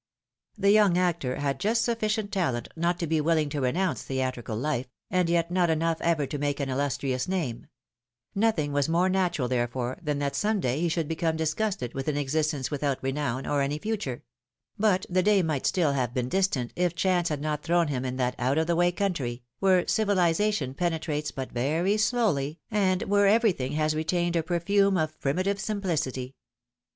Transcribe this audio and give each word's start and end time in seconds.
The 0.57 0.71
young 0.71 0.97
actor 0.97 1.35
had 1.35 1.59
just 1.59 1.83
sufficient 1.85 2.31
talent 2.31 2.69
not 2.75 2.97
to 2.97 3.05
be 3.05 3.17
PHILOMiiNE's 3.19 3.23
MARRIAGES. 3.23 3.23
195 3.23 3.25
willing 3.25 3.49
to 3.49 3.61
renounce 3.61 4.01
theatrical 4.01 4.57
life, 4.57 4.87
and 5.11 5.29
yet 5.29 5.51
not 5.51 5.69
enough 5.69 6.01
ever 6.01 6.25
to 6.25 6.39
make 6.39 6.59
an 6.59 6.69
illustrious 6.69 7.27
name; 7.27 7.67
nothing 8.33 8.71
was 8.73 8.89
more 8.89 9.09
natural 9.09 9.47
therefore, 9.47 9.99
than 10.01 10.17
that 10.17 10.35
some 10.35 10.59
day 10.59 10.81
he 10.81 10.89
should 10.89 11.07
become 11.07 11.35
disgusted 11.37 11.93
with 11.93 12.07
an 12.07 12.17
existence 12.17 12.71
without 12.71 12.97
renown, 13.03 13.45
or 13.45 13.61
any 13.61 13.77
future; 13.77 14.23
but 14.75 15.05
the 15.07 15.21
day 15.21 15.43
might 15.43 15.67
still 15.67 15.91
have 15.91 16.15
been 16.15 16.29
distant, 16.29 16.73
if 16.75 16.95
chance 16.95 17.29
had 17.29 17.39
not 17.39 17.61
thrown 17.61 17.87
him 17.87 18.03
in 18.03 18.17
that 18.17 18.33
out 18.39 18.57
of 18.57 18.65
the 18.65 18.75
way 18.75 18.91
country, 18.91 19.43
where 19.59 19.87
civilization 19.87 20.73
penetrates 20.73 21.29
but 21.29 21.51
very 21.51 21.95
slowly, 21.95 22.57
and 22.71 23.03
where 23.03 23.27
every 23.27 23.51
thing 23.51 23.73
has 23.73 23.93
retained 23.93 24.35
a 24.35 24.41
perfume 24.41 24.97
of 24.97 25.19
primitive 25.19 25.59
simplicity. 25.59 26.33